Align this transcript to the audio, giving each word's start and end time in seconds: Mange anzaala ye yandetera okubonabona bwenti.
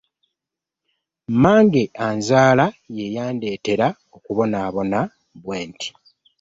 Mange 1.41 1.81
anzaala 2.07 2.65
ye 2.95 3.05
yandetera 3.15 3.87
okubonabona 4.15 4.99
bwenti. 5.43 5.87